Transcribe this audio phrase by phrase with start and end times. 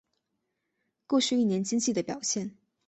[1.05, 2.57] 过去一年经济的表现